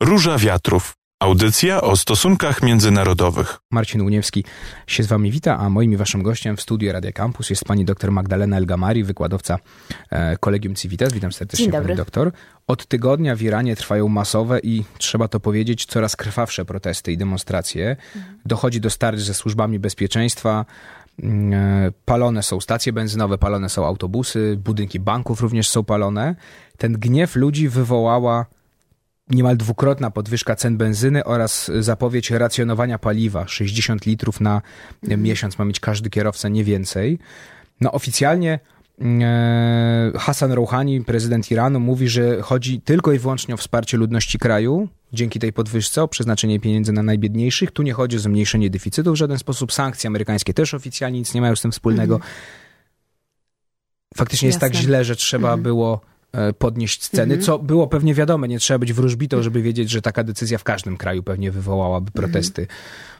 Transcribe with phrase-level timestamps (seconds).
[0.00, 0.92] Róża Wiatrów.
[1.22, 3.58] Audycja o stosunkach międzynarodowych.
[3.70, 4.44] Marcin Uniewski
[4.86, 7.84] się z Wami wita, a moim i Waszym gościem w studiu Radia Campus jest pani
[7.84, 9.58] dr Magdalena Elgamari, wykładowca
[10.10, 11.12] e, Kolegium Civitas.
[11.12, 11.86] Witam serdecznie Dzień dobry.
[11.86, 12.32] pani doktor.
[12.66, 17.96] Od tygodnia w Iranie trwają masowe i, trzeba to powiedzieć, coraz krwawsze protesty i demonstracje.
[18.46, 20.64] Dochodzi do starć ze służbami bezpieczeństwa.
[21.22, 26.34] Mm, e, Palone są stacje benzynowe, palone są autobusy, budynki banków również są palone.
[26.78, 28.46] Ten gniew ludzi wywołała
[29.30, 34.62] niemal dwukrotna podwyżka cen benzyny oraz zapowiedź racjonowania paliwa 60 litrów na
[35.02, 37.18] miesiąc ma mieć każdy kierowca, nie więcej.
[37.80, 38.58] No oficjalnie
[39.00, 44.88] e, Hassan Rouhani, prezydent Iranu, mówi, że chodzi tylko i wyłącznie o wsparcie ludności kraju
[45.12, 47.70] dzięki tej podwyżce, o przeznaczenie pieniędzy na najbiedniejszych.
[47.70, 49.72] Tu nie chodzi o zmniejszenie deficytu w żaden sposób.
[49.72, 52.20] Sankcje amerykańskie też oficjalnie nic nie mają z tym wspólnego.
[54.16, 54.86] Faktycznie jest tak Jasne.
[54.86, 56.19] źle, że trzeba było e,
[56.58, 58.48] podnieść ceny, co było pewnie wiadome.
[58.48, 62.66] Nie trzeba być wróżbitą, żeby wiedzieć, że taka decyzja w każdym kraju pewnie wywołałaby protesty.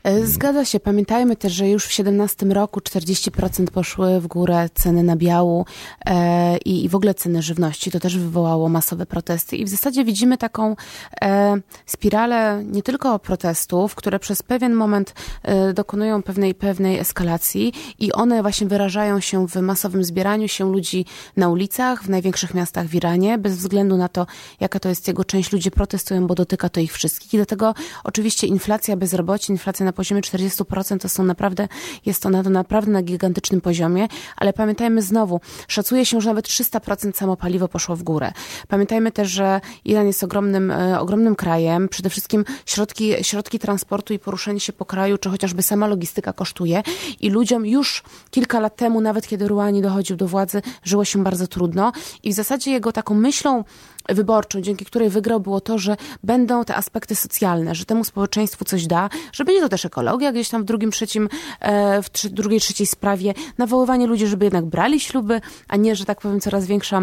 [0.02, 0.80] E, Zgadza się.
[0.80, 5.66] Pamiętajmy też, że już w 17 roku 40% poszły w górę ceny nabiału
[6.06, 7.90] e, i, i w ogóle ceny żywności.
[7.90, 9.56] To też wywołało masowe protesty.
[9.56, 10.76] I w zasadzie widzimy taką
[11.22, 18.12] e, spiralę nie tylko protestów, które przez pewien moment e, dokonują pewnej, pewnej eskalacji i
[18.12, 21.04] one właśnie wyrażają się w masowym zbieraniu się ludzi
[21.36, 24.26] na ulicach w największych miastach w Iranie, bez względu na to,
[24.60, 25.52] jaka to jest jego część.
[25.52, 27.34] Ludzie protestują, bo dotyka to ich wszystkich.
[27.34, 31.68] I dlatego oczywiście inflacja, bezrobocie, inflacja na poziomie 40% to są naprawdę,
[32.06, 36.46] jest to na, to naprawdę na gigantycznym poziomie, ale pamiętajmy znowu, szacuje się, że nawet
[36.48, 38.32] 300% samo paliwo poszło w górę.
[38.68, 44.18] Pamiętajmy też, że Iran jest ogromnym, e, ogromnym krajem, przede wszystkim środki, środki transportu i
[44.18, 46.82] poruszenie się po kraju, czy chociażby sama logistyka kosztuje
[47.20, 51.46] i ludziom już kilka lat temu, nawet kiedy Rouhani dochodził do władzy, żyło się bardzo
[51.46, 51.92] trudno
[52.22, 53.64] i w zasadzie jego taką myślą
[54.08, 58.86] wyborczą, dzięki której wygrał, było to, że będą te aspekty socjalne, że temu społeczeństwu coś
[58.86, 61.28] da, że będzie to też ekologia gdzieś tam w drugim, trzecim,
[61.60, 66.20] e, w drugiej, trzeciej sprawie, nawoływanie ludzi, żeby jednak brali śluby, a nie, że tak
[66.20, 67.00] powiem, coraz większa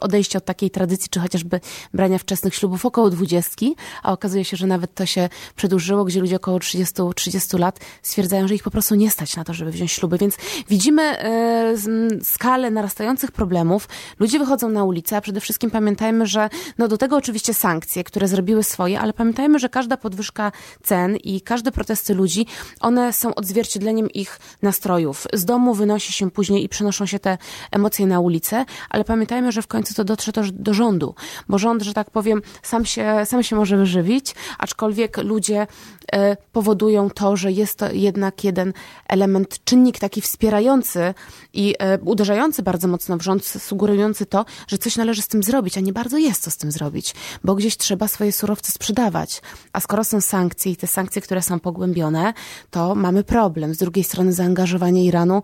[0.00, 1.60] odejście od takiej tradycji, czy chociażby
[1.94, 6.36] brania wczesnych ślubów około dwudziestki, a okazuje się, że nawet to się przedłużyło, gdzie ludzie
[6.36, 9.92] około 30, 30 lat stwierdzają, że ich po prostu nie stać na to, żeby wziąć
[9.92, 10.18] śluby.
[10.18, 10.36] Więc
[10.68, 11.74] widzimy e,
[12.22, 13.88] skalę narastających problemów.
[14.18, 16.48] Ludzie wychodzą na ulicę, a przede wszystkim pamiętajmy, że
[16.78, 21.40] no do tego oczywiście sankcje, które zrobiły swoje, ale pamiętajmy, że każda podwyżka cen i
[21.40, 22.46] każde protesty ludzi,
[22.80, 25.26] one są odzwierciedleniem ich nastrojów.
[25.32, 27.38] Z domu wynosi się później i przenoszą się te
[27.70, 31.14] emocje na ulicę, ale pamiętajmy, że w końcu to dotrze też do rządu,
[31.48, 35.66] bo rząd, że tak powiem, sam się, sam się może wyżywić, aczkolwiek ludzie
[36.12, 38.72] e, powodują to, że jest to jednak jeden
[39.08, 41.14] element, czynnik taki wspierający
[41.52, 45.78] i e, uderzający bardzo mocno w rząd, sugerujący to, że coś należy z tym zrobić,
[45.78, 47.14] a nie bardzo jest co z tym zrobić,
[47.44, 49.42] bo gdzieś trzeba swoje surowce sprzedawać.
[49.72, 52.34] A skoro są sankcje i te sankcje, które są pogłębione,
[52.70, 53.74] to mamy problem.
[53.74, 55.42] Z drugiej strony zaangażowanie Iranu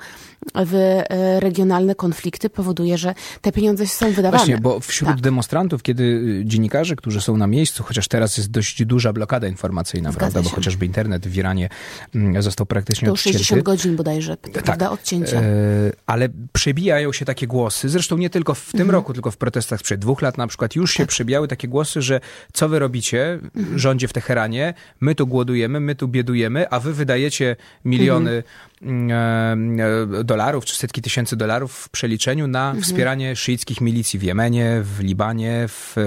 [0.55, 4.37] w e, regionalne konflikty powoduje, że te pieniądze są wydawane.
[4.38, 5.21] Właśnie, bo wśród Tak.
[5.21, 10.10] demonstrantów, kiedy y, dziennikarze, którzy są na miejscu, chociaż teraz jest dość duża blokada informacyjna,
[10.12, 10.55] Zgadza prawda, bo się.
[10.56, 11.69] chociażby internet w Iranie
[12.15, 13.38] mm, został praktycznie To odcięty.
[13.38, 15.37] 60 godzin bodajże, prawda, odcięcia.
[15.41, 15.43] E,
[16.06, 18.91] ale przebijają się takie głosy, zresztą nie tylko w tym Mhm.
[18.91, 20.97] roku, tylko w protestach sprzed dwóch lat na przykład, już Tak.
[20.99, 22.21] się przebijały takie głosy, że
[22.53, 23.78] co wy robicie, Mhm.
[23.78, 28.43] rządzie w Teheranie, my tu głodujemy, my tu biedujemy, a wy wydajecie miliony Mhm.
[28.82, 29.56] E,
[30.20, 32.82] e, dolarów, czy setki tysięcy dolarów w przeliczeniu na Mhm.
[32.84, 36.03] wspieranie szyickich milicji w Jemenie, w Libanie, w, e,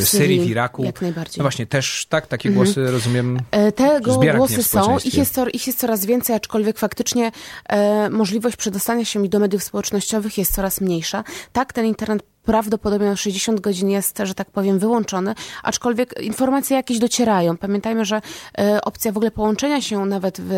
[0.00, 0.84] W Syrii, w Iraku.
[0.84, 1.34] jak najbardziej.
[1.38, 3.38] No właśnie, też tak, takie głosy rozumiem.
[3.76, 4.00] Te
[4.36, 7.32] głosy są, ich jest, ich jest coraz więcej, aczkolwiek faktycznie
[7.68, 11.24] e, możliwość przedostania się mi do mediów społecznościowych jest coraz mniejsza.
[11.52, 16.98] Tak, ten internet prawdopodobnie na 60 godzin jest, że tak powiem, wyłączony, aczkolwiek informacje jakieś
[16.98, 17.56] docierają.
[17.56, 18.22] Pamiętajmy, że
[18.58, 20.52] e, opcja w ogóle połączenia się nawet w,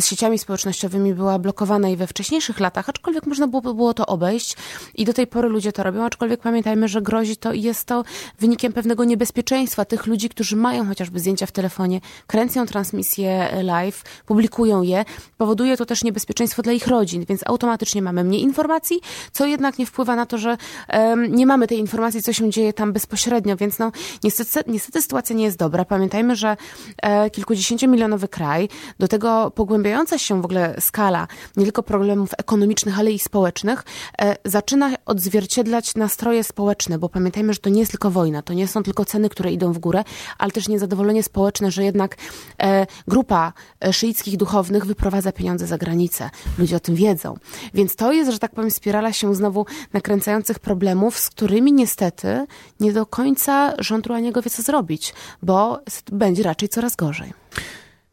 [0.00, 4.56] z sieciami społecznościowymi była blokowana i we wcześniejszych latach, aczkolwiek można było, było to obejść
[4.94, 8.04] i do tej pory ludzie to robią, aczkolwiek pamiętajmy, że grozi to i jest to
[8.38, 14.82] wynikiem pewnego niebezpieczeństwa tych ludzi, którzy mają chociażby zdjęcia w telefonie, kręcą transmisje live, publikują
[14.82, 15.04] je,
[15.36, 19.00] powoduje to też niebezpieczeństwo dla ich rodzin, więc automatycznie mamy mniej informacji,
[19.32, 20.56] co jednak nie wpływa na to, że
[20.88, 23.92] em, nie mamy tej informacji, co się dzieje tam bezpośrednio, więc no
[24.24, 25.84] niestety, niestety sytuacja nie jest dobra.
[25.84, 26.56] Pamiętajmy, że
[27.02, 28.68] e, kilkudziesięciomilionowy kraj,
[28.98, 33.84] do tego pogłębiająca się w ogóle skala nie tylko problemów ekonomicznych, ale i społecznych,
[34.20, 38.68] e, zaczyna odzwierciedlać nastroje społeczne, bo pamiętajmy, że to nie jest tylko wojna, to nie
[38.68, 40.04] są tylko ceny, które idą w górę,
[40.38, 42.16] ale też niezadowolenie społeczne, że jednak
[42.62, 43.52] e, grupa
[43.84, 46.30] e, szyickich duchownych wyprowadza pieniądze za granicę.
[46.58, 47.34] Ludzie o tym wiedzą.
[47.74, 52.46] Więc to jest, że tak powiem, spirala się znowu nakręcających problemów, problemów, z którymi niestety
[52.80, 55.80] nie do końca rząd Ruaniego wie, co zrobić, bo
[56.12, 57.32] będzie raczej coraz gorzej.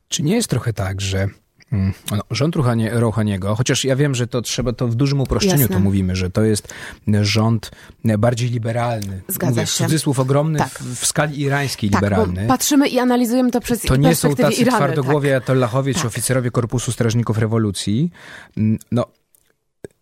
[0.07, 1.27] Czy nie jest trochę tak, że
[1.71, 2.55] mm, no, rząd
[2.91, 5.75] Rouhaniego, chociaż ja wiem, że to trzeba to w dużym uproszczeniu Jasne.
[5.75, 6.73] to mówimy, że to jest
[7.21, 7.71] rząd
[8.17, 9.21] bardziej liberalny.
[9.27, 9.83] Zgadza Mówię, się.
[9.83, 10.69] cudzysłów ogromny tak.
[10.69, 12.47] w, w, skali irańskiej tak, liberalny.
[12.47, 15.43] patrzymy i analizujemy to przez To nie są tacy Irany, twardogłowie tak.
[15.43, 16.01] atollahowie tak.
[16.01, 18.11] czy oficerowie Korpusu Strażników Rewolucji.
[18.57, 19.05] Mm, no,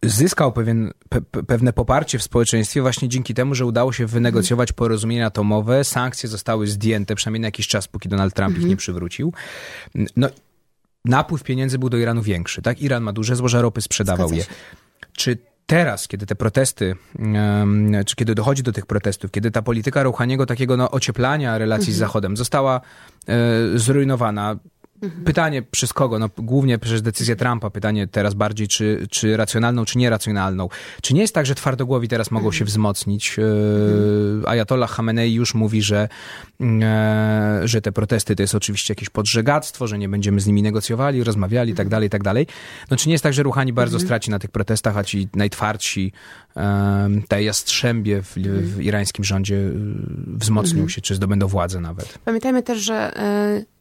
[0.03, 5.25] zyskał pewien, pe, pewne poparcie w społeczeństwie właśnie dzięki temu, że udało się wynegocjować porozumienia
[5.25, 9.33] atomowe, sankcje zostały zdjęte, przynajmniej na jakiś czas, póki Donald Trump ich nie przywrócił.
[10.15, 10.29] No,
[11.05, 12.81] napływ pieniędzy był do Iranu większy, tak?
[12.81, 14.45] Iran ma duże złoża ropy, sprzedawał je.
[15.13, 16.95] Czy teraz, kiedy te protesty,
[18.05, 21.97] czy kiedy dochodzi do tych protestów, kiedy ta polityka Rouhaniego takiego no, ocieplania relacji z
[21.97, 22.81] Zachodem została
[23.27, 23.33] e,
[23.75, 24.59] zrujnowana, Mhm.
[25.25, 26.19] Pytanie przez kogo?
[26.19, 27.69] No, głównie przez decyzję Trumpa.
[27.69, 30.69] Pytanie teraz bardziej, czy, czy racjonalną, czy nieracjonalną.
[31.01, 33.39] Czy nie jest tak, że twardogłowi teraz mogą się wzmocnić?
[33.39, 34.43] Mhm.
[34.47, 36.09] Ayatollah Khamenei już mówi, że,
[36.61, 41.23] e, że te protesty to jest oczywiście jakieś podżegactwo, że nie będziemy z nimi negocjowali,
[41.23, 42.47] rozmawiali i tak dalej, i tak dalej.
[42.91, 44.07] No czy nie jest tak, że Ruchani bardzo mhm.
[44.07, 46.11] straci na tych protestach, a ci najtwardsi,
[47.27, 49.73] te jastrzębie w, w irańskim rządzie y,
[50.27, 52.19] wzmocnią się, czy zdobędą władzę nawet?
[52.25, 53.13] Pamiętajmy też, że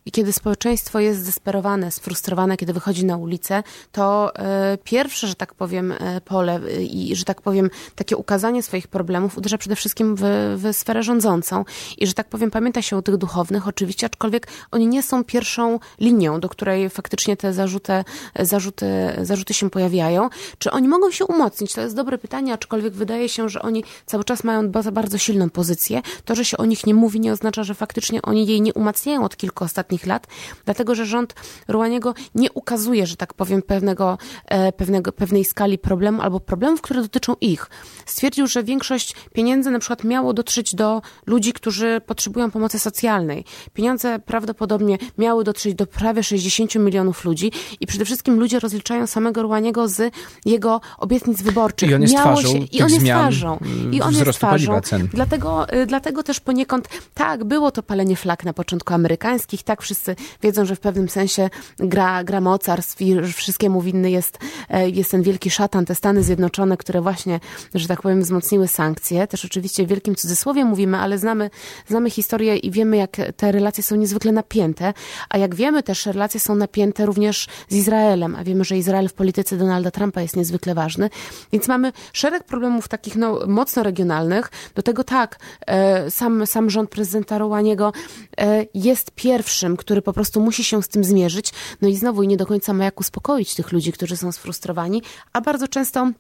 [0.09, 3.63] i kiedy społeczeństwo jest zdesperowane, sfrustrowane, kiedy wychodzi na ulicę,
[3.93, 8.63] to e, pierwsze, że tak powiem, e, pole e, i, że tak powiem, takie ukazanie
[8.63, 10.23] swoich problemów uderza przede wszystkim w,
[10.57, 11.65] w sferę rządzącą.
[11.99, 15.79] I, że tak powiem, pamięta się o tych duchownych oczywiście, aczkolwiek oni nie są pierwszą
[16.01, 18.05] linią, do której faktycznie te zarzuty,
[18.41, 18.87] zarzuty,
[19.23, 20.29] zarzuty się pojawiają.
[20.59, 21.73] Czy oni mogą się umocnić?
[21.73, 25.51] To jest dobre pytanie, aczkolwiek wydaje się, że oni cały czas mają bardzo, bardzo silną
[25.51, 26.03] pozycję.
[26.25, 29.25] To, że się o nich nie mówi, nie oznacza, że faktycznie oni jej nie umacniają
[29.25, 30.27] od kilku ostatnich ostatnich lat,
[30.65, 31.35] dlatego że rząd
[31.69, 37.03] Ruaniego nie ukazuje, że tak powiem, pewnego, e, pewnego, pewnej skali problemu albo problemów, które
[37.03, 37.71] dotyczą ich.
[38.09, 43.45] Stwierdził, że większość pieniędzy na przykład miało dotrzeć do ludzi, którzy potrzebują pomocy socjalnej.
[43.73, 49.43] Pieniądze prawdopodobnie miały dotrzeć do prawie 60 milionów ludzi i przede wszystkim ludzie rozliczają samego
[49.43, 50.15] Ruaniego z
[50.45, 51.91] jego obietnic wyborczych.
[51.91, 53.59] I on jest Miało twarzą się, I on jest twarzą.
[53.93, 54.81] I on jest twarzą.
[55.13, 60.17] Dlatego, y, dlatego też poniekąd, tak, było to palenie flag na początku amerykańskich, tak, wszyscy
[60.43, 64.39] wiedzą, że w pewnym sensie gra, gra mocarstw i wszystkiemu winny jest,
[64.69, 67.41] e, jest ten wielki szatan, te Stany Zjednoczone, które właśnie,
[67.75, 69.27] że tak powiem, wzmocniły sankcje.
[69.27, 71.51] Też oczywiście w wielkim cudzysłowie mówimy, ale znamy,
[71.87, 74.95] znamy historię i wiemy, jak te relacje są niezwykle napięte.
[75.29, 79.13] A jak wiemy też, relacje są napięte również z Izraelem, a wiemy, że Izrael w
[79.13, 81.11] polityce Donalda Trumpa jest niezwykle ważny.
[81.53, 84.51] Więc mamy szereg problemów takich no, mocno regionalnych.
[84.75, 87.93] Do tego tak, e, sam, sam rząd prezydenta Rołaniego
[88.39, 91.53] e, jest pierwszym, który po prostu musi się z tym zmierzyć.
[91.83, 95.03] No i znowu nie do końca ma jak uspokoić tych ludzi, którzy są sfrustrowani,
[95.33, 96.11] a bardzo często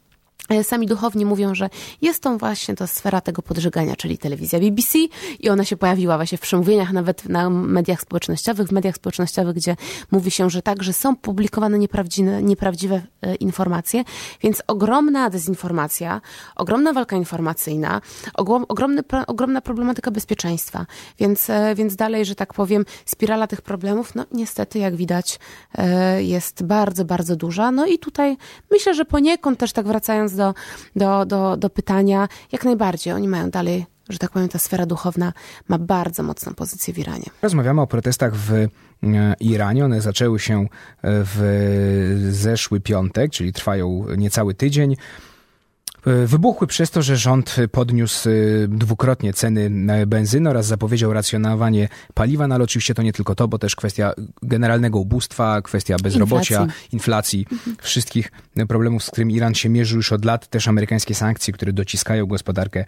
[0.62, 1.70] sami duchowni mówią, że
[2.02, 4.98] jest to właśnie ta sfera tego podżegania, czyli telewizja BBC
[5.40, 9.76] i ona się pojawiła właśnie w przemówieniach, nawet na mediach społecznościowych, w mediach społecznościowych, gdzie
[10.10, 14.04] mówi się, że także są publikowane nieprawdziwe, nieprawdziwe e, informacje,
[14.42, 16.20] więc ogromna dezinformacja,
[16.56, 18.00] ogromna walka informacyjna,
[18.68, 20.86] ogromny, ogromna problematyka bezpieczeństwa,
[21.18, 25.38] więc, e, więc dalej, że tak powiem, spirala tych problemów, no niestety, jak widać,
[26.18, 27.70] jest bardzo, bardzo duża.
[27.70, 28.36] No i tutaj
[28.70, 30.55] myślę, że poniekąd też tak wracając do,
[30.96, 35.32] do, do, do pytania, jak najbardziej oni mają dalej że tak powiem, ta sfera duchowna
[35.69, 37.25] ma bardzo mocną pozycję w Iranie.
[37.43, 38.69] Rozmawiamy o protestach w e,
[39.41, 39.84] Iranie.
[39.84, 40.67] One zaczęły się e,
[41.03, 44.96] w zeszły piątek, czyli trwają niecały tydzień.
[46.06, 48.32] E, wybuchły przez to, że rząd podniósł e,
[48.69, 49.70] dwukrotnie ceny
[50.06, 54.12] benzyny oraz zapowiedział racjonowanie paliwa, no ale oczywiście to nie tylko to, bo też kwestia
[54.43, 57.76] generalnego ubóstwa, kwestia bezrobocia, inflacji, inflacji mhm.
[57.81, 58.32] wszystkich
[58.69, 62.84] problemów, z którymi Iran się mierzy już od lat, też amerykańskie sankcje, które dociskają gospodarkę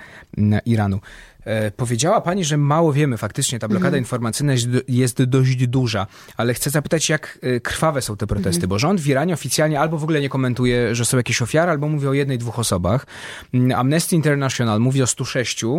[0.66, 1.00] Iranu.
[1.44, 4.02] E, powiedziała pani, że mało wiemy faktycznie, ta blokada mhm.
[4.02, 4.52] informacyjna
[4.88, 6.06] jest dość duża,
[6.36, 8.68] ale chcę zapytać, jak e, krwawe są te protesty, mhm.
[8.68, 11.88] bo rząd w Iranie oficjalnie albo w ogóle nie komentuje, że są jakieś ofiary, albo
[11.88, 13.06] mówi o jednej, dwóch osobach.
[13.54, 15.76] Mm, Amnesty International mówi o 106 e,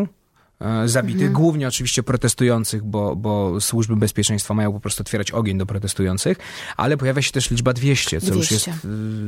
[0.86, 1.34] zabitych, mhm.
[1.34, 6.38] głównie oczywiście protestujących, bo, bo służby bezpieczeństwa mają po prostu otwierać ogień do protestujących,
[6.78, 8.40] ale pojawia się też liczba 200, co 200.
[8.40, 8.88] już jest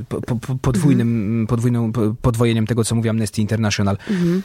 [0.10, 1.48] po, po, podwójnym, mhm.
[1.48, 3.98] podwójną, podwojeniem tego, co mówi Amnesty International.
[4.10, 4.44] Mhm.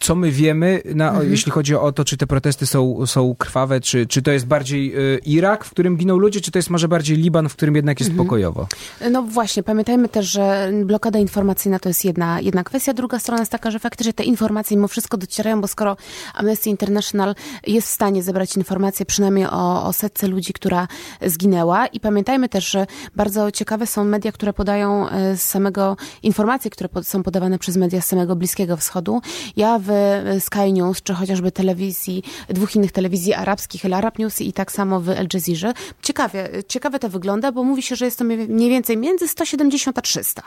[0.00, 1.30] Co my wiemy, na, mhm.
[1.30, 4.98] jeśli chodzi o to, czy te protesty są, są krwawe, czy, czy to jest bardziej
[5.14, 8.00] y, Irak, w którym giną ludzie, czy to jest może bardziej Liban, w którym jednak
[8.00, 8.26] jest mhm.
[8.26, 8.66] pokojowo?
[9.10, 12.94] No właśnie, pamiętajmy też, że blokada informacyjna to jest jedna, jedna kwestia.
[12.94, 15.96] Druga strona jest taka, że faktycznie te informacje mimo wszystko docierają, bo skoro
[16.34, 17.34] Amnesty International
[17.66, 20.88] jest w stanie zebrać informacje przynajmniej o, o setce ludzi, która
[21.26, 26.70] zginęła i pamiętajmy też, że bardzo ciekawe są media, które podają e, z samego informacje,
[26.70, 29.20] które są podawane przez media z samego Bliskiego Wschodu.
[29.56, 29.90] Ja w
[30.40, 35.00] Sky News, czy chociażby telewizji, dwóch innych telewizji arabskich, El Arab News i tak samo
[35.00, 35.74] w Al Jazeera.
[36.02, 40.02] Ciekawie, ciekawe to wygląda, bo mówi się, że jest to mniej więcej między 170 a
[40.02, 40.42] 300.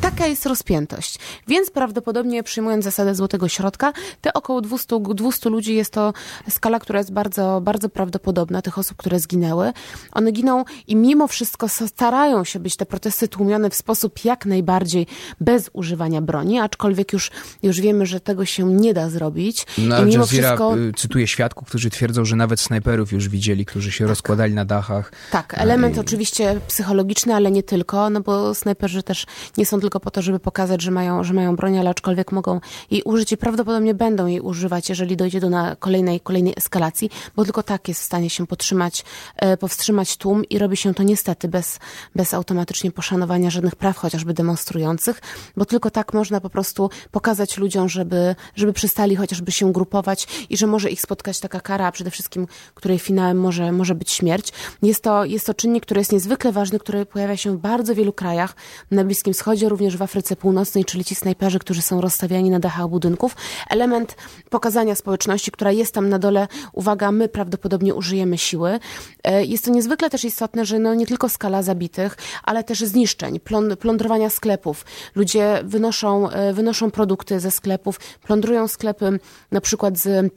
[0.00, 1.18] Taka jest rozpiętość.
[1.48, 6.12] Więc prawdopodobnie przyjmując zasadę złotego środka, te około 200, 200 ludzi jest to
[6.50, 9.72] skala, która jest bardzo, bardzo prawdopodobna, tych osób, które zginęły.
[10.12, 15.06] One giną i mimo wszystko starają się być te protesty tłumione w sposób jak najbardziej
[15.40, 17.30] bez używania broni, aczkolwiek już,
[17.62, 19.66] już wiemy, że tego się nie da zrobić.
[19.78, 20.78] No, I mimo wszystko...
[20.78, 24.08] Y, cytuje świadków, którzy twierdzą, że nawet snajperów już widzieli, którzy się tak.
[24.08, 25.12] rozkładali na dachach.
[25.30, 26.00] Tak, element I...
[26.00, 29.26] oczywiście psychologiczny, ale nie tylko, no bo snajperzy też
[29.56, 32.32] nie nie są tylko po to, żeby pokazać, że mają, że mają broń, ale aczkolwiek
[32.32, 37.10] mogą jej użyć i prawdopodobnie będą jej używać, jeżeli dojdzie do na kolejnej, kolejnej eskalacji,
[37.36, 39.04] bo tylko tak jest w stanie się podtrzymać,
[39.36, 41.78] e, powstrzymać tłum i robi się to niestety bez,
[42.14, 45.20] bez automatycznie poszanowania żadnych praw, chociażby demonstrujących,
[45.56, 50.56] bo tylko tak można po prostu pokazać ludziom, żeby, żeby przestali chociażby się grupować i
[50.56, 54.52] że może ich spotkać taka kara, a przede wszystkim, której finałem może, może być śmierć.
[54.82, 58.12] Jest to, jest to czynnik, który jest niezwykle ważny, który pojawia się w bardzo wielu
[58.12, 58.56] krajach
[58.90, 62.60] na Bliskim Wschodzie, Wschodzie, również w Afryce Północnej, czyli ci snajperzy, którzy są rozstawiani na
[62.60, 63.36] dachach budynków.
[63.70, 64.16] Element
[64.50, 68.78] pokazania społeczności, która jest tam na dole, uwaga, my prawdopodobnie użyjemy siły.
[69.24, 73.40] E, jest to niezwykle też istotne, że no nie tylko skala zabitych, ale też zniszczeń,
[73.80, 74.84] plądrowania sklepów.
[75.14, 79.18] Ludzie wynoszą, e, wynoszą produkty ze sklepów, plądrują sklepy
[79.50, 80.32] na przykład z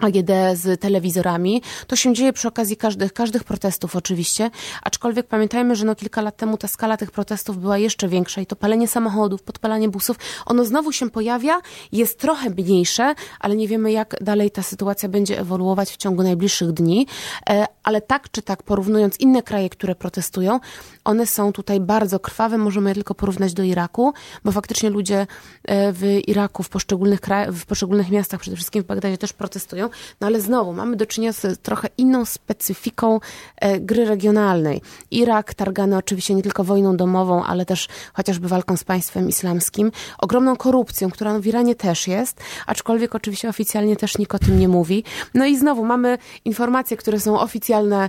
[0.00, 1.62] AGD z telewizorami.
[1.86, 4.50] To się dzieje przy okazji każdych, każdych protestów oczywiście,
[4.82, 8.46] aczkolwiek pamiętajmy, że no kilka lat temu ta skala tych protestów była jeszcze większa i
[8.46, 11.60] to palenie samochodów, podpalanie busów, ono znowu się pojawia,
[11.92, 16.72] jest trochę mniejsze, ale nie wiemy jak dalej ta sytuacja będzie ewoluować w ciągu najbliższych
[16.72, 17.06] dni,
[17.50, 20.60] e, ale tak czy tak porównując inne kraje, które protestują,
[21.04, 24.12] one są tutaj bardzo krwawe, możemy je tylko porównać do Iraku,
[24.44, 25.26] bo faktycznie ludzie
[25.64, 29.85] e, w Iraku, w poszczególnych, krajach, w poszczególnych miastach, przede wszystkim w Bagdadzie też protestują,
[30.20, 33.20] no ale znowu mamy do czynienia z trochę inną specyfiką
[33.56, 34.82] e, gry regionalnej.
[35.10, 40.56] Irak targany oczywiście nie tylko wojną domową, ale też chociażby walką z państwem islamskim, ogromną
[40.56, 45.04] korupcją, która w Iranie też jest, aczkolwiek oczywiście oficjalnie też nikt o tym nie mówi.
[45.34, 48.08] No i znowu mamy informacje, które są oficjalne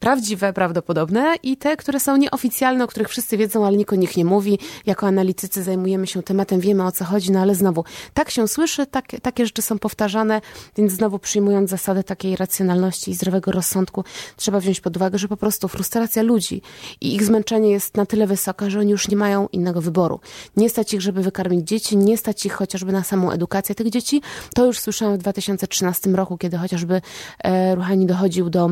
[0.00, 4.16] prawdziwe, prawdopodobne i te, które są nieoficjalne, o których wszyscy wiedzą, ale nikt o nich
[4.16, 4.58] nie mówi.
[4.86, 8.86] Jako analitycy zajmujemy się tematem, wiemy o co chodzi, no ale znowu, tak się słyszy,
[8.86, 10.40] tak, takie rzeczy są powtarzane,
[10.76, 14.04] więc znowu przyjmując zasadę takiej racjonalności i zdrowego rozsądku,
[14.36, 16.62] trzeba wziąć pod uwagę, że po prostu frustracja ludzi
[17.00, 20.20] i ich zmęczenie jest na tyle wysoka, że oni już nie mają innego wyboru.
[20.56, 24.22] Nie stać ich, żeby wykarmić dzieci, nie stać ich chociażby na samą edukację tych dzieci.
[24.54, 27.00] To już słyszałam w 2013 roku, kiedy chociażby
[27.44, 28.70] e, Ruchani dochodził do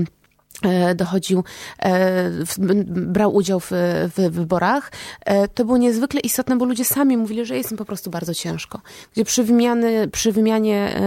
[0.94, 1.44] dochodził,
[1.78, 2.30] e,
[2.86, 3.70] brał udział w,
[4.16, 4.92] w, wyborach,
[5.25, 8.34] e, to było niezwykle istotne, bo ludzie sami mówili, że jest im po prostu bardzo
[8.34, 8.80] ciężko.
[9.12, 11.00] Gdzie przy, wymiany, przy wymianie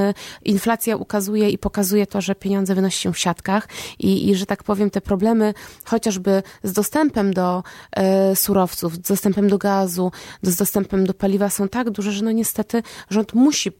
[0.46, 3.68] inflacja ukazuje i pokazuje to, że pieniądze wynosi się w siatkach
[4.00, 5.54] i, i że tak powiem te problemy
[5.86, 7.64] chociażby z dostępem do
[8.36, 12.84] surowców, z dostępem do gazu, z dostępem do paliwa są tak duże, że no niestety
[13.10, 13.72] rząd musi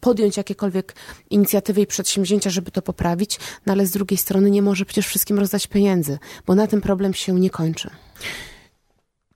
[0.00, 0.94] podjąć jakiekolwiek
[1.30, 5.38] inicjatywy i przedsięwzięcia, żeby to poprawić, no ale z drugiej strony nie może przecież wszystkim
[5.38, 7.90] rozdać pieniędzy, bo na tym problem się nie kończy.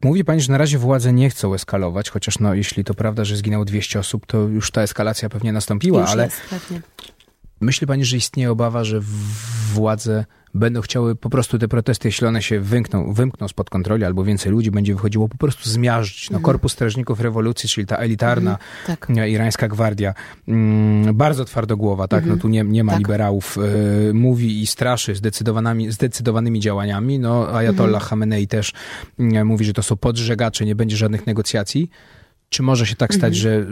[0.03, 3.37] Mówi pani, że na razie władze nie chcą eskalować, chociaż no, jeśli to prawda, że
[3.37, 6.81] zginęło 200 osób, to już ta eskalacja pewnie nastąpiła, już ale jest, pewnie.
[7.61, 9.01] myśli pani, że istnieje obawa, że
[9.73, 14.25] władze będą chciały po prostu te protesty, jeśli one się wymkną, wymkną spod kontroli, albo
[14.25, 16.31] więcej ludzi będzie wychodziło, po prostu zmiażdżyć.
[16.31, 16.45] No, mhm.
[16.45, 19.29] Korpus Strażników Rewolucji, czyli ta elitarna mhm, tak.
[19.29, 20.15] irańska gwardia,
[20.49, 22.39] mm, bardzo twardogłowa, tak, no mhm.
[22.39, 22.99] no tu nie, nie ma tak.
[22.99, 23.59] liberałów,
[24.11, 27.19] y, mówi i straszy zdecydowanymi, zdecydowanymi działaniami.
[27.19, 28.09] No, Ayatollah mhm.
[28.09, 28.73] Khamenei też
[29.21, 31.91] y, mówi, że to są podżegacze, nie będzie żadnych negocjacji.
[32.49, 33.43] Czy może się tak stać, mhm.
[33.43, 33.67] że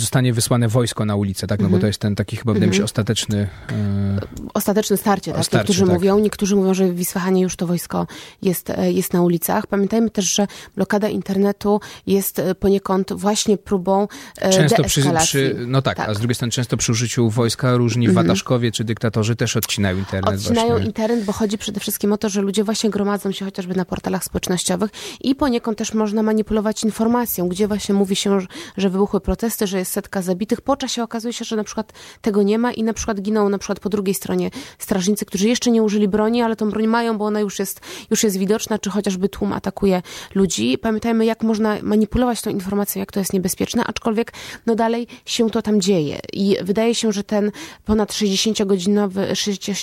[0.00, 1.60] zostanie wysłane wojsko na ulicę, tak?
[1.60, 1.78] No mm -hmm.
[1.78, 2.84] bo to jest ten taki chyba, wydaje mi się, mhm.
[2.84, 3.48] ostateczny...
[3.72, 4.20] E...
[4.54, 5.44] Ostateczne starcie, tak?
[5.44, 5.94] Starcie, niektórzy tak.
[5.94, 8.06] mówią, niektórzy mówią, że w Isfahanie już to wojsko
[8.42, 9.66] jest, e, jest na ulicach.
[9.66, 15.82] Pamiętajmy też, że blokada internetu jest e, poniekąd właśnie próbą e, Często przy, przy, No
[15.82, 18.26] tak, tak, a z drugiej strony często przy użyciu wojska różni mm -hmm.
[18.26, 20.34] wataszkowie czy dyktatorzy też odcinają internet.
[20.34, 20.86] Odcinają właśnie.
[20.86, 24.24] internet, bo chodzi przede wszystkim o to, że ludzie właśnie gromadzą się chociażby na portalach
[24.24, 24.90] społecznościowych
[25.20, 28.38] i poniekąd też można manipulować informacją, gdzie właśnie mówi się,
[28.76, 30.60] że wybuchły protesty, że jest setka zabitych.
[30.60, 33.58] Po czasie okazuje się, że na przykład tego nie ma i na przykład giną na
[33.58, 37.24] przykład po drugiej stronie strażnicy, którzy jeszcze nie użyli broni, ale tą broń mają, bo
[37.24, 37.80] ona już jest,
[38.10, 40.02] już jest widoczna, czy chociażby tłum atakuje
[40.34, 40.78] ludzi.
[40.78, 44.32] Pamiętajmy, jak można manipulować tą informacją, jak to jest niebezpieczne, aczkolwiek
[44.66, 46.20] no dalej się to tam dzieje.
[46.32, 47.52] I wydaje się, że ten
[47.84, 49.34] ponad 60-godzinowy,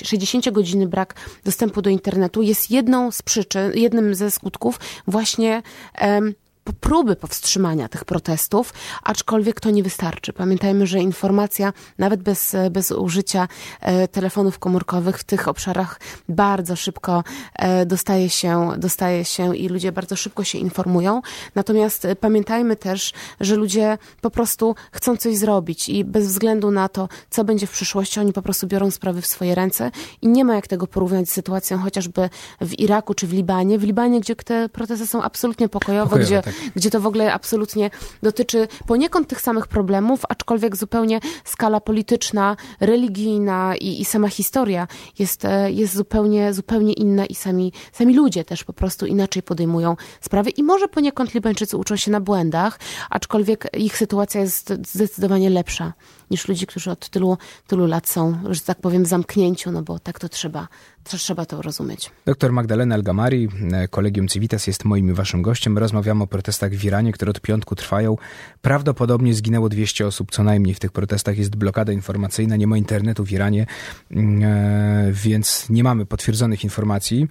[0.04, 5.62] 60 godziny brak dostępu do internetu jest jedną z przyczyn, jednym ze skutków właśnie
[6.02, 6.34] um,
[6.74, 10.34] próby powstrzymania tych protestów, aczkolwiek to nie wystarczy.
[10.34, 13.48] Pamiętajmy, że informacja, nawet bez, bez użycia
[13.82, 17.24] e, telefonów komórkowych, w tych obszarach bardzo szybko
[17.56, 21.22] e, dostaje się, dostaje się i ludzie bardzo szybko się informują.
[21.56, 26.90] Natomiast e, pamiętajmy też, że ludzie po prostu chcą coś zrobić i bez względu na
[26.90, 30.46] to, co będzie w przyszłości, oni po prostu biorą sprawy w swoje ręce i nie
[30.46, 32.30] ma jak tego porównać z sytuacją chociażby
[32.62, 33.80] w Iraku czy w Libanie.
[33.80, 37.90] W Libanie, gdzie te protesty są absolutnie pokojowe, gdzie tak gdzie to w ogóle absolutnie
[38.24, 44.88] dotyczy poniekąd tych samych problemów, aczkolwiek zupełnie skala polityczna, religijna i, i sama historia
[45.20, 49.96] jest, e, jest zupełnie, zupełnie inna i sami, sami ludzie też po prostu inaczej podejmują
[50.22, 50.50] sprawy.
[50.50, 55.94] I może poniekąd Libańczycy uczą się na błędach, aczkolwiek ich sytuacja jest zdecydowanie lepsza
[56.32, 60.00] niż ludzi, którzy od tylu, tylu lat są, że tak powiem, w zamknięciu, no bo
[60.00, 60.68] tak to trzeba,
[61.04, 62.12] to trzeba to rozumieć.
[62.26, 63.50] Doktor Magdalena Elgamari,
[63.90, 65.78] Kolegium Civitas jest moim i waszym gościem.
[65.78, 68.16] Rozmawiamy o protestach w Iranie, które od piątku trwają.
[68.62, 71.38] Prawdopodobnie zginęło 200 osób, co najmniej w tych protestach.
[71.38, 73.66] Jest blokada informacyjna, nie ma internetu w Iranie,
[74.12, 77.28] mm, e, więc nie mamy potwierdzonych informacji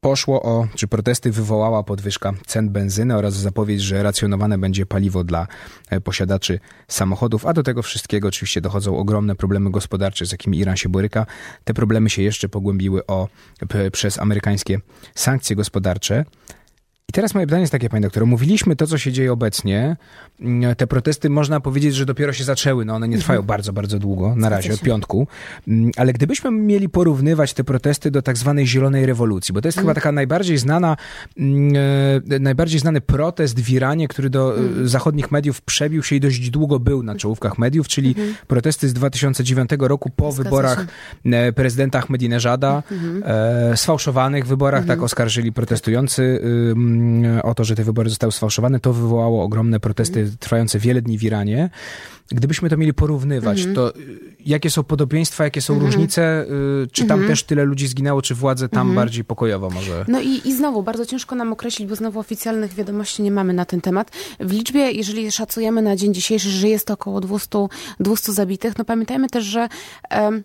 [0.00, 5.46] poszło o, czy protesty wywołała podwyżka cen benzyny oraz zapowiedź, że racjonowane będzie paliwo dla
[5.90, 10.76] e, posiadaczy samochodów, a do tego wszystkiego oczywiście dochodzą ogromne problemy gospodarcze, z jakimi Iran
[10.76, 11.26] się boryka.
[11.64, 13.28] Te problemy się jeszcze pogłębiły o,
[13.92, 14.80] przez amerykańskie
[15.14, 16.24] sankcje gospodarcze.
[17.08, 18.26] I teraz moje pytanie jest takie, panie doktorze.
[18.26, 19.96] Mówiliśmy to, co się dzieje obecnie.
[20.40, 22.84] Mm, te protesty, można powiedzieć, że dopiero się zaczęły.
[22.84, 23.46] No one nie trwają mhm.
[23.46, 25.26] bardzo, bardzo długo, na razie, od piątku.
[25.68, 29.78] Mm, ale gdybyśmy mieli porównywać te protesty do tak zwanej zielonej rewolucji, bo to jest
[29.78, 29.94] chyba mhm.
[29.94, 30.96] taka najbardziej znana,
[31.38, 31.72] mm,
[32.30, 36.50] e, najbardziej znany protest w Iranie, który do e, zachodnich mediów przebił się i dość
[36.50, 38.34] długo był na czołówkach mediów, czyli mhm.
[38.46, 40.86] protesty z 2009 roku po Zgadza wyborach
[41.24, 41.30] się.
[41.30, 42.82] E, prezydenta Ahmadinejada,
[43.74, 46.40] sfałszowanych wyborach, tak oskarżyli protestujący
[47.42, 51.22] o to, że te wybory zostały sfałszowane, to wywołało ogromne protesty trwające wiele dni w
[51.22, 51.70] Iranie.
[52.32, 53.74] Gdybyśmy to mieli porównywać, mm -hmm.
[53.74, 55.86] to y, jakie są podobieństwa, jakie są mm -hmm.
[55.86, 56.46] różnice?
[56.84, 57.30] Y, czy tam mm -hmm.
[57.30, 58.96] też tyle ludzi zginęło, czy władze tam mhm.
[58.96, 60.04] bardziej pokojowo może?
[60.08, 63.64] No i, i znowu, bardzo ciężko nam określić, bo znowu oficjalnych wiadomości nie mamy na
[63.64, 64.10] ten temat.
[64.40, 67.58] W liczbie, jeżeli szacujemy na dzień dzisiejszy, że jest to około 200,
[68.00, 69.68] 200 zabitych, no pamiętajmy też, że...
[70.20, 70.42] Um,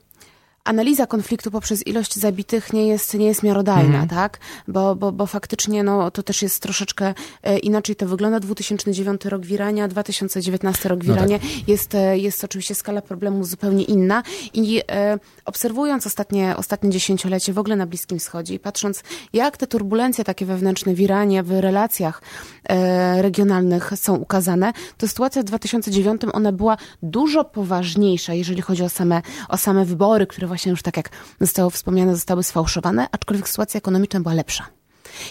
[0.63, 4.07] analiza konfliktu poprzez ilość zabitych nie jest, nie jest miarodajna, mm.
[4.07, 4.39] tak?
[4.67, 8.39] Bo, bo, bo faktycznie no, to też jest troszeczkę e, inaczej to wygląda.
[8.39, 11.39] 2009 rok wirania, 2019 rok wirania.
[11.43, 11.67] No tak.
[11.67, 14.23] jest, e, jest oczywiście skala problemu zupełnie inna
[14.53, 19.67] i e, obserwując ostatnie, ostatnie dziesięciolecie w ogóle na Bliskim Wschodzie i patrząc, jak te
[19.67, 22.21] turbulencje takie wewnętrzne w Iranie, w relacjach
[22.69, 28.89] e, regionalnych są ukazane, to sytuacja w 2009 ona była dużo poważniejsza, jeżeli chodzi o
[28.89, 31.09] same, o same wybory, które właśnie już tak jak
[31.41, 34.82] zostało wspomniane, zostały sfałszowane, aczkolwiek sytuacja ekonomiczna była lepsza.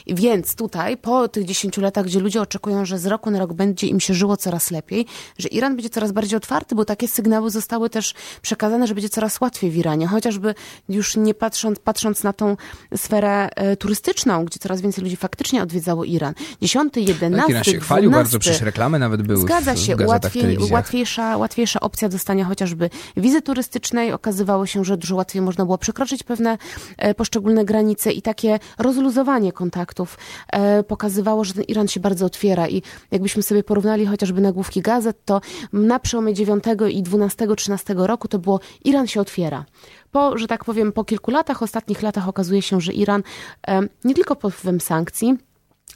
[0.06, 3.86] Więc tutaj, po tych 10 latach, gdzie ludzie oczekują, że z roku na rok będzie
[3.86, 5.06] im się żyło coraz lepiej,
[5.38, 9.40] że Iran będzie coraz bardziej otwarty, bo takie sygnały zostały też przekazane, że będzie coraz
[9.40, 10.54] łatwiej w Iranie, chociażby
[10.88, 12.56] już nie patrząc, patrząc na tą
[12.96, 16.34] sferę e, turystyczną, gdzie coraz więcej ludzi faktycznie odwiedzało Iran.
[16.62, 21.36] 10, 11, Iran się chwalił 12, bardzo, przecież reklamy nawet były Zgadza się, łatwiej, łatwiejsza,
[21.36, 24.12] łatwiejsza opcja dostania chociażby wizy turystycznej.
[24.12, 26.58] Okazywało się, że dużo łatwiej można było przekroczyć pewne
[26.98, 30.18] e, poszczególne granice i takie rozluzowanie kontaktów kontaktów
[30.52, 35.24] e, pokazywało, że ten Iran się bardzo otwiera i jakbyśmy sobie porównali chociażby nagłówki gazet,
[35.24, 35.40] to
[35.72, 39.64] na przełomie 9 i 12, 13 roku to było Iran się otwiera.
[40.11, 43.22] Po, że tak powiem, po kilku latach, ostatnich latach okazuje się, że Iran
[43.66, 45.38] e, nie tylko pod wpływem sankcji,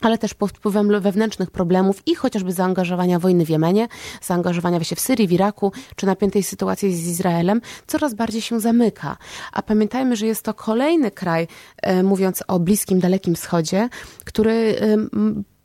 [0.00, 3.88] ale też pod wpływem wewnętrznych problemów i chociażby zaangażowania wojny w Jemenie,
[4.22, 9.16] zaangażowania się w Syrii, w Iraku, czy napiętej sytuacji z Izraelem, coraz bardziej się zamyka.
[9.52, 11.48] A pamiętajmy, że jest to kolejny kraj,
[11.82, 13.88] e, mówiąc o Bliskim, Dalekim Wschodzie,
[14.24, 14.76] który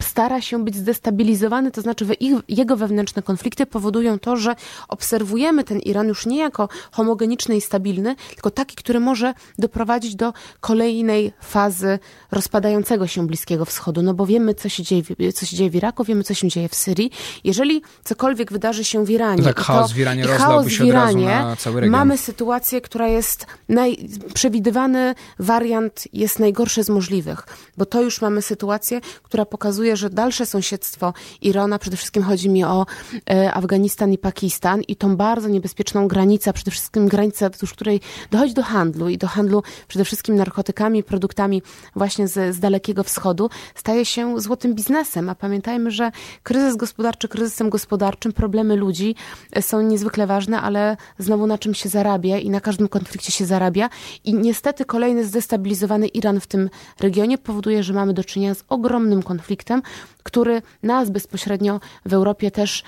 [0.01, 4.55] stara się być zdestabilizowany, to znaczy ich, jego wewnętrzne konflikty powodują to, że
[4.87, 10.33] obserwujemy ten Iran już nie jako homogeniczny i stabilny, tylko taki, który może doprowadzić do
[10.59, 11.99] kolejnej fazy
[12.31, 16.03] rozpadającego się Bliskiego Wschodu, no bo wiemy, co się dzieje, co się dzieje w Iraku,
[16.03, 17.11] wiemy, co się dzieje w Syrii.
[17.43, 21.43] Jeżeli cokolwiek wydarzy się w Iranie, tak, chaos w Iranie chaos w Iranie,
[21.89, 27.43] mamy sytuację, która jest naj, przewidywany wariant jest najgorszy z możliwych,
[27.77, 32.63] bo to już mamy sytuację, która pokazuje, że dalsze sąsiedztwo Irana, przede wszystkim chodzi mi
[32.63, 32.85] o
[33.29, 38.01] e, Afganistan i Pakistan i tą bardzo niebezpieczną granicę, przede wszystkim granicę, wzdłuż której
[38.31, 41.61] dochodzi do handlu i do handlu przede wszystkim narkotykami, produktami
[41.95, 45.29] właśnie z, z Dalekiego Wschodu, staje się złotym biznesem.
[45.29, 46.11] A pamiętajmy, że
[46.43, 49.15] kryzys gospodarczy kryzysem gospodarczym, problemy ludzi
[49.61, 53.89] są niezwykle ważne, ale znowu na czym się zarabia i na każdym konflikcie się zarabia.
[54.23, 59.23] I niestety kolejny zdestabilizowany Iran w tym regionie powoduje, że mamy do czynienia z ogromnym
[59.23, 59.80] konfliktem,
[60.23, 62.83] który nas bezpośrednio w Europie też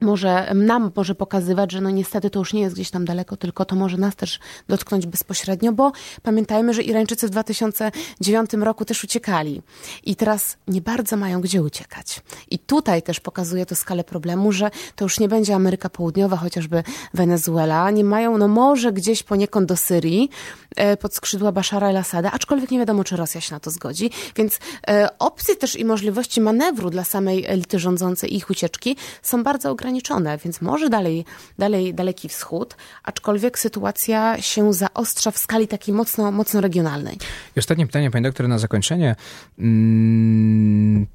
[0.00, 3.64] może nam może pokazywać, że no niestety to już nie jest gdzieś tam daleko, tylko
[3.64, 9.62] to może nas też dotknąć bezpośrednio, bo pamiętajmy, że Irańczycy w 2009 roku też uciekali
[10.04, 12.22] i teraz nie bardzo mają gdzie uciekać.
[12.50, 16.82] I tutaj też pokazuje to skalę problemu, że to już nie będzie Ameryka Południowa, chociażby
[17.14, 20.30] Wenezuela, nie mają, no może gdzieś poniekąd do Syrii,
[20.76, 24.58] e, pod skrzydła Bashara el-Assada, aczkolwiek nie wiadomo, czy Rosja się na to zgodzi, więc
[24.88, 29.70] e, opcje też i możliwości manewru dla samej elity rządzącej i ich ucieczki są bardzo
[29.70, 31.24] ograniczone ograniczone, więc może dalej,
[31.58, 37.18] dalej Daleki Wschód, aczkolwiek sytuacja się zaostrza w skali takiej mocno, mocno regionalnej.
[37.56, 39.16] I ostatnie pytanie, pani doktor, na zakończenie.
[39.56, 41.06] Hmm,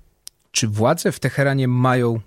[0.51, 2.19] czy władze w Teheranie mają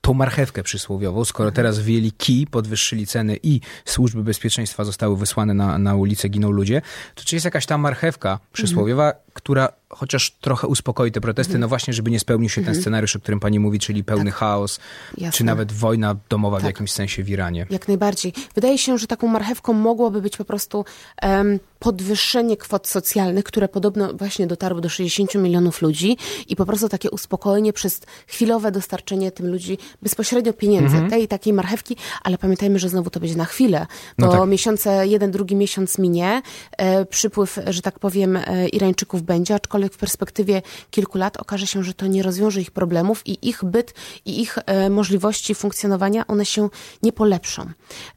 [0.00, 1.56] tą marchewkę przysłowiową, skoro mhm.
[1.56, 6.82] teraz wyjęli kij, podwyższyli ceny i służby bezpieczeństwa zostały wysłane na, na ulicę, giną ludzie,
[7.14, 9.24] to czy jest jakaś ta marchewka przysłowiowa, mhm.
[9.34, 11.60] która chociaż trochę uspokoi te protesty, mhm.
[11.60, 12.74] no właśnie, żeby nie spełnił się mhm.
[12.74, 14.34] ten scenariusz, o którym pani mówi, czyli pełny tak.
[14.34, 14.80] chaos,
[15.18, 15.32] Jasne.
[15.32, 16.64] czy nawet wojna domowa tak.
[16.64, 17.66] w jakimś sensie w Iranie.
[17.70, 18.32] Jak najbardziej.
[18.54, 20.84] Wydaje się, że taką marchewką mogłoby być po prostu
[21.22, 26.16] um, podwyższenie kwot socjalnych, które podobno właśnie dotarły do 60 milionów ludzi
[26.48, 31.10] i po prostu takie uspokojenie przez chwilowe dostarczenie tym ludzi bezpośrednio pieniędzy, mhm.
[31.10, 33.86] tej takiej marchewki, ale pamiętajmy, że znowu to będzie na chwilę,
[34.18, 34.48] no bo no tak.
[34.48, 36.42] miesiące, jeden, drugi miesiąc minie,
[36.76, 41.82] e, przypływ, że tak powiem, e, Irańczyków będzie, aczkolwiek w perspektywie kilku lat okaże się,
[41.82, 43.94] że to nie rozwiąże ich problemów i ich byt
[44.24, 46.68] i ich e, możliwości funkcjonowania, one się
[47.02, 47.70] nie polepszą.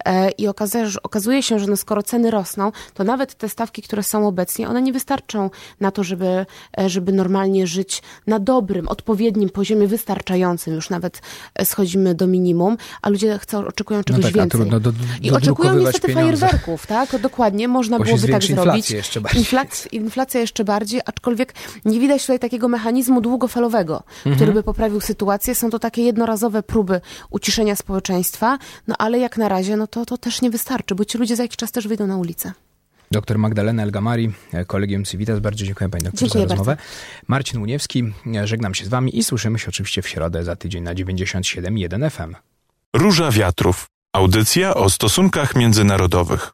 [0.06, 4.04] E, I okazuje, okazuje się, że no skoro ceny rosną, to nawet te stawki, które
[4.04, 5.50] są obecnie, one nie wystarczą
[5.80, 6.46] na to, żeby,
[6.80, 10.74] e, żeby normalnie żyć na dobrym, odpowiednim poziomie, wystarczającym.
[10.74, 11.22] Już nawet
[11.64, 14.60] schodzimy do minimum, a ludzie chcą, oczekują czegoś no tak, więcej.
[14.60, 16.38] Trudno do, do, I oczekują niestety pieniądze.
[16.38, 17.22] fajerwerków, tak?
[17.22, 18.92] Dokładnie, można byłoby tak zrobić.
[18.92, 19.42] Jeszcze bardziej.
[19.42, 21.54] Inflacja, inflacja jeszcze bardziej, aczkolwiek
[21.86, 24.36] nie widać tutaj takiego mechanizmu długofalowego, mhm.
[24.36, 25.56] który by poprawił sytuację.
[25.56, 30.18] Są to takie jednorazowe próby uciszenia społeczeństwa, no ale jak na razie, no to, to
[30.18, 32.52] też nie wystarczy, bo ci ludzie za jakiś czas też wyjdą na ulicę.
[33.12, 34.32] Doktor Magdalena Elgamari,
[34.68, 35.40] Kolegium Civitas.
[35.40, 36.76] Bardzo dziękuję Pani doktor dziękuję za rozmowę.
[36.76, 36.84] Bardzo.
[37.28, 38.04] Marcin Uniewski,
[38.44, 42.36] żegnam się z Wami i słyszymy się oczywiście w środę za tydzień na 97.1 FM.
[42.94, 43.86] Róża Wiatrów.
[44.14, 46.54] Audycja o stosunkach międzynarodowych.